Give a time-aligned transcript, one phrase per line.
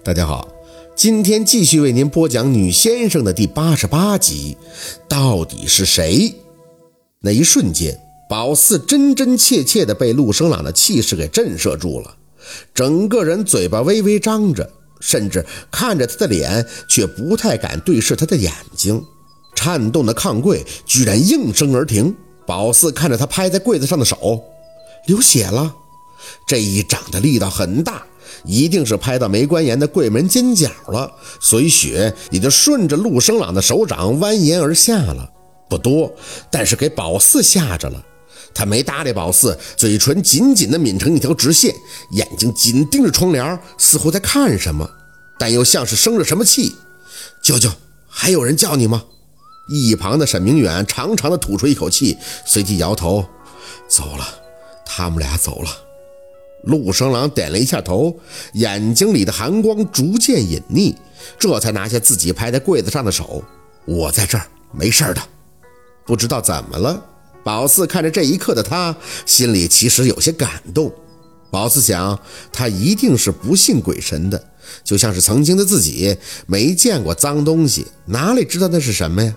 [0.00, 0.48] 大家好，
[0.96, 4.56] 今天继续为您播讲《女先生》的第八十八集。
[5.08, 6.34] 到底是谁？
[7.20, 7.96] 那一瞬间，
[8.28, 12.16] 宝四真真切切的被陆生朗的气势给震慑住了，
[12.74, 14.68] 整个人嘴巴微微张着，
[15.00, 19.00] 甚至看着他的脸，却不太敢对视他的眼睛。
[19.54, 22.12] 颤动的炕柜居然应声而停。
[22.44, 24.42] 宝四看着他拍在柜子上的手，
[25.06, 25.72] 流血了。
[26.44, 28.02] 这一掌的力道很大。
[28.44, 35.28] 一定是拍到梅关岩的柜门尖角了，所以雪也就顺着陆生朗的手掌蜿蜒而下了，
[35.68, 36.14] 不多，
[36.50, 38.04] 但是给宝四吓着了。
[38.54, 41.74] 他没搭理宝四，嘴唇紧紧地抿成一条直线，
[42.10, 44.88] 眼睛紧盯着窗帘，似乎在看什么，
[45.38, 46.74] 但又像是生着什么气。
[47.42, 47.70] 舅舅，
[48.06, 49.04] 还有人叫你吗？
[49.70, 53.24] 一旁的沈明远长长的吐出一口气，随即摇头
[53.88, 54.28] ：“走了，
[54.84, 55.70] 他们俩走了。”
[56.64, 58.16] 陆生郎点了一下头，
[58.54, 60.94] 眼睛里的寒光逐渐隐匿，
[61.38, 63.42] 这才拿下自己拍在柜子上的手。
[63.84, 65.22] 我在这儿，没事的。
[66.04, 67.04] 不知道怎么了，
[67.44, 68.94] 宝四看着这一刻的他，
[69.26, 70.92] 心里其实有些感动。
[71.50, 72.18] 宝四想，
[72.52, 74.42] 他一定是不信鬼神的，
[74.82, 79.34] 就像是曾经的自己，没见过脏东西，哪里知道那是什么呀？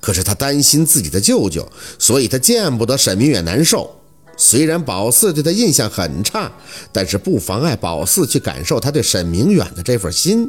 [0.00, 3.97] 可是他担心自己的舅舅，所以他见不得沈明远难受。
[4.38, 6.50] 虽然宝四对他印象很差，
[6.92, 10.48] 但是不妨碍宝四去感受他对沈明远的这份心。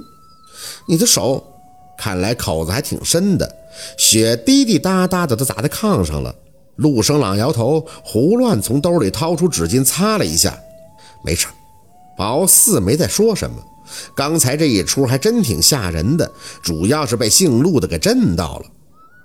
[0.88, 1.44] 你的手，
[1.98, 3.52] 看来口子还挺深的，
[3.98, 6.34] 血滴滴答答的都砸在炕上了。
[6.76, 10.58] 陆生朗摇头，胡乱从兜里掏出纸巾擦了一下，
[11.26, 11.48] 没事。
[12.16, 13.58] 宝四没再说什么。
[14.16, 18.66] 刚才这一出还真挺吓人的，主要是被姓陆的给震到了。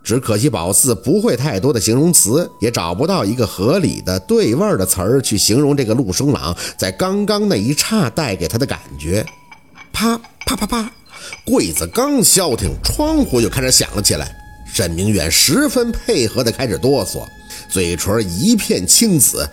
[0.05, 9.25] 只可惜宝四不会太多的形容词，也找不到一个合理的对味的词儿去形容这个陆生朗在刚刚那一刹带给他的感觉。
[9.94, 10.92] 啪啪啪啪，
[11.47, 14.30] 柜子刚消停，窗户就开始响了起来。
[14.66, 17.25] 沈明远十分配合的开始哆嗦，
[17.71, 19.48] 嘴唇一片青紫，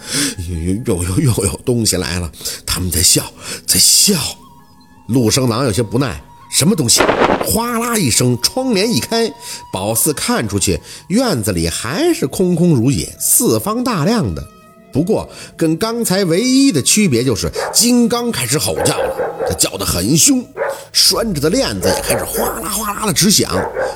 [0.86, 2.30] 又又又又有东西来了，
[2.66, 3.24] 他们在笑，
[3.66, 4.16] 在笑。
[5.08, 6.20] 陆生朗有些不耐。
[6.52, 7.02] 什么东西？
[7.46, 9.34] 哗啦一声，窗帘一开，
[9.74, 14.46] 宝四看出去，院子里还是空空如也，四方大亮的。
[14.94, 19.16] 不过跟刚才唯一的区别就是，金刚开始吼叫了，
[19.48, 20.46] 他叫得很凶，
[20.92, 23.52] 拴着的链子也开始哗啦哗啦的直响。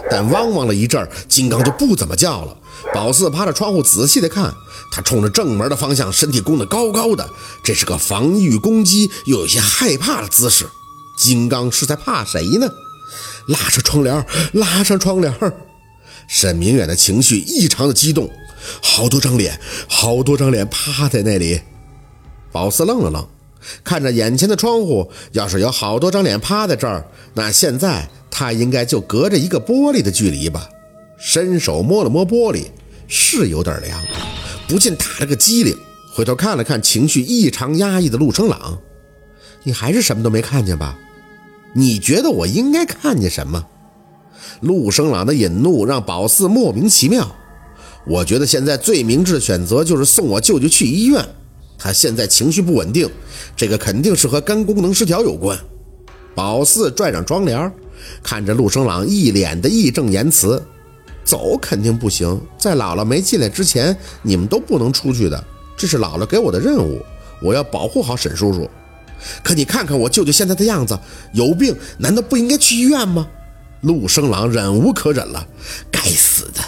[0.09, 2.57] 但汪汪了一阵，金刚就不怎么叫了。
[2.93, 4.53] 宝四趴着窗户仔细的看，
[4.91, 7.29] 他冲着正门的方向，身体弓得高高的，
[7.63, 10.66] 这是个防御攻击又有些害怕的姿势。
[11.17, 12.67] 金刚是在怕谁呢？
[13.47, 15.33] 拉上窗帘，拉上窗帘。
[16.27, 18.29] 沈明远的情绪异常的激动，
[18.81, 21.61] 好多张脸，好多张脸趴在那里。
[22.51, 23.27] 宝四愣了愣，
[23.83, 27.05] 看着眼前的窗户，要是有好多张脸趴在这儿，
[27.35, 30.67] 那现在他应该就隔着一个玻璃的距离吧。
[31.17, 32.65] 伸手摸了摸玻璃，
[33.07, 34.01] 是有点凉，
[34.67, 35.77] 不禁打了个激灵，
[36.13, 38.79] 回头看了看情绪异常压抑的陆生朗，
[39.65, 40.97] 你还是什么都没看见吧？
[41.73, 43.65] 你觉得我应该看见什么？
[44.61, 47.35] 陆生朗的引怒让宝四莫名其妙。
[48.05, 51.27] 我觉得现在最明智的选择就是送我舅舅去医院。
[51.77, 53.09] 他现在情绪不稳定，
[53.55, 55.59] 这个肯定是和肝功能失调有关。
[56.35, 57.69] 宝四拽上窗帘，
[58.21, 60.63] 看着陆生朗一脸的义正言辞
[61.25, 65.43] ：“走肯定不行，在姥姥没进来之前，你们都不能出去的。
[65.75, 67.01] 这是姥姥给我的任务，
[67.41, 68.69] 我要保护好沈叔叔。”
[69.43, 70.97] 可你看看我舅舅现在的样子，
[71.33, 73.27] 有病，难道不应该去医院吗？
[73.81, 75.47] 陆生郎忍无可忍了，
[75.91, 76.61] 该死的，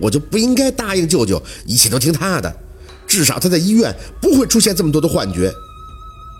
[0.00, 2.52] 我就不应该答应舅舅，一切都听他的，
[3.06, 5.52] 至少他在医院不会出现这么多的幻觉。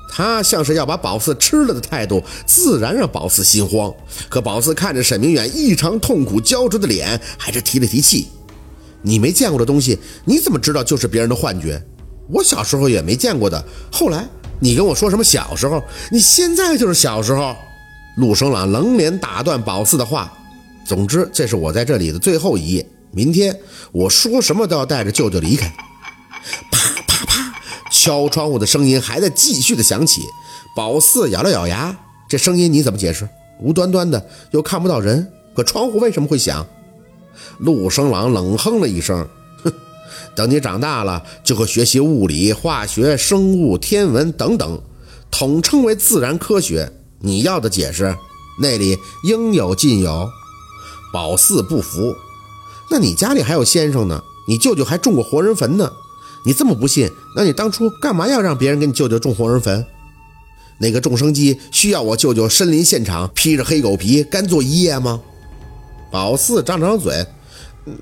[0.08, 3.92] 他像是要把宝四吃了的态度，自然让宝四心慌。
[4.28, 8.28] 可宝四看着沈明远异常痛苦焦灼的脸，还是提了提气
[9.02, 11.80] ：“你没见过的东西，你怎么知道就是别人的幻觉？
[12.30, 13.62] 我小时候也没见过的，
[13.92, 14.26] 后来……”
[14.60, 15.82] 你跟我说什么小时候？
[16.10, 17.56] 你现在就是小时候。
[18.16, 20.32] 陆生朗冷脸打断宝四的话。
[20.86, 22.86] 总之，这是我在这里的最后一夜。
[23.10, 23.58] 明天
[23.92, 25.68] 我说什么都要带着舅舅离开。
[26.70, 27.54] 啪啪啪，
[27.90, 30.22] 敲窗户的声音还在继续的响起。
[30.74, 31.96] 宝四咬了咬牙，
[32.28, 33.28] 这声音你怎么解释？
[33.60, 36.66] 无端端的又看不到人，可窗户为什么会响？
[37.58, 39.26] 陆生朗冷哼了一声。
[40.36, 44.80] 等你长大了，就会学习物理、化学、生物、天文等等，
[45.30, 46.92] 统称为自然科学。
[47.20, 48.14] 你要的解释，
[48.60, 50.28] 那里应有尽有。
[51.12, 52.14] 宝四不服，
[52.90, 54.22] 那你家里还有先生呢？
[54.46, 55.90] 你舅舅还种过活人坟呢。
[56.44, 59.84] 你这么不信，那你当初干嘛要让别人给你舅舅种活人坟？
[60.78, 65.20] 那个重生机需要我舅舅身临现场，披着黑狗皮干坐一夜吗？
[66.12, 67.26] 宝四张张嘴，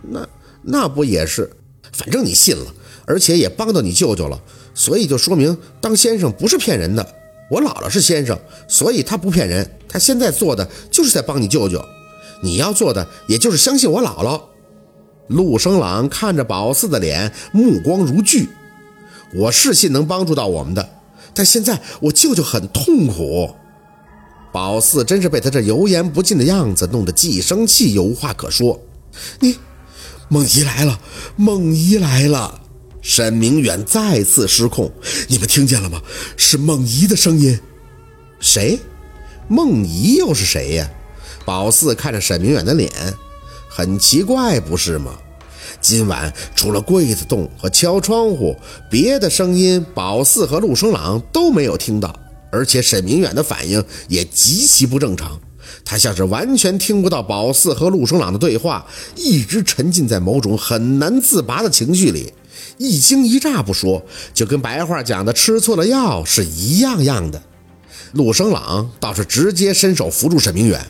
[0.02, 0.26] 那
[0.60, 1.48] 那不也是？
[1.96, 2.74] 反正你信了，
[3.06, 4.40] 而且也帮到你舅舅了，
[4.74, 7.14] 所以就说明当先生不是骗人的。
[7.50, 9.78] 我姥姥是先生，所以他不骗人。
[9.88, 11.84] 他现在做的就是在帮你舅舅，
[12.42, 14.40] 你要做的也就是相信我姥姥。
[15.28, 18.48] 陆生朗看着宝四的脸，目光如炬。
[19.36, 20.90] 我是信能帮助到我们的，
[21.32, 23.54] 但现在我舅舅很痛苦。
[24.52, 28.80] 宝四真是被他这油盐不进的样子弄得既生气又无话可说。
[29.40, 29.56] 你，
[30.28, 31.00] 梦怡来了，
[31.36, 32.60] 梦怡来了。
[33.02, 34.90] 沈明远再次失控，
[35.28, 36.00] 你们听见了吗？
[36.36, 37.58] 是梦怡的声音。
[38.40, 38.78] 谁？
[39.46, 40.90] 梦怡又是谁呀？
[41.44, 42.90] 宝四看着沈明远的脸，
[43.68, 45.12] 很奇怪，不是吗？
[45.82, 48.56] 今晚除了柜子动和敲窗户，
[48.90, 52.18] 别的声音宝四和陆生朗都没有听到，
[52.50, 55.38] 而且沈明远的反应也极其不正常，
[55.84, 62.32] 他像是完全听不到宝四和陆生朗的对话，一直沉浸在某种很难自拔的情绪里。
[62.78, 67.42] 一惊一乍不说，就跟白话讲的吃错了药是一样样的。
[68.12, 70.84] 陆生朗倒是直接伸手扶住沈明远：“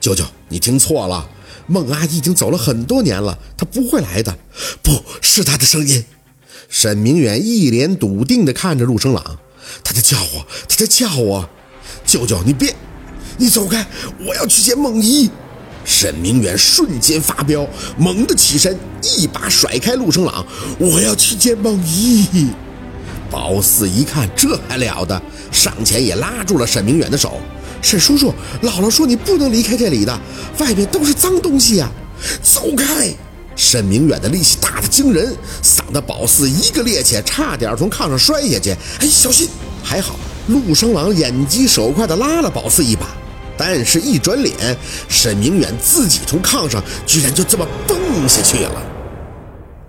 [0.00, 1.28] 舅舅，你听错了，
[1.66, 4.36] 孟阿姨已经走了很多年了，她不会来的，
[4.82, 6.04] 不是她的声音。”
[6.68, 9.38] 沈明远一脸笃定地看着陆生朗
[9.84, 11.48] ：“他在叫我，他在叫我，
[12.06, 12.74] 舅舅，你别，
[13.38, 13.86] 你走开，
[14.24, 15.30] 我要去见孟姨。”
[15.84, 17.66] 沈明远瞬间发飙，
[17.98, 20.46] 猛地起身，一把甩开陆生朗。
[20.78, 22.50] 我要去见梦怡。
[23.28, 25.20] 宝四一看，这还了得，
[25.50, 27.40] 上前也拉住了沈明远的手。
[27.80, 28.32] 沈叔叔，
[28.62, 30.16] 姥姥说你不能离开这里的，
[30.58, 31.90] 外面都是脏东西呀，
[32.42, 33.12] 走开！
[33.56, 38.70] 沈明远的力气大得惊人，嗓得宝四一个趔趄，差点从炕上摔下去。
[39.00, 39.48] 哎，小心！
[39.82, 40.14] 还好
[40.46, 43.08] 陆生朗眼疾手快地拉了宝四一把。
[43.56, 44.76] 但是，一转脸，
[45.08, 47.96] 沈明远自己从炕上居然就这么蹦
[48.28, 48.82] 下去了。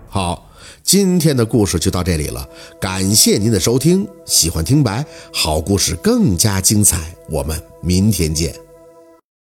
[0.09, 0.49] 好，
[0.83, 2.47] 今天的故事就到这里了，
[2.79, 4.07] 感谢您的收听。
[4.25, 8.53] 喜欢听白好故事更加精彩，我们明天见。